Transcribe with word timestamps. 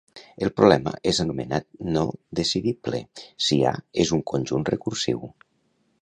"El 0.45 0.51
problema 0.59 0.93
és 1.11 1.19
anomenat 1.23 1.67
no-decidible 1.97 3.03
si 3.49 3.61
""A"" 3.73 3.75
és 4.05 4.15
un 4.19 4.25
conjunt 4.33 4.71
recursiu." 4.75 5.27